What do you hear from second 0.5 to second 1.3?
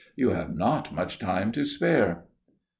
not much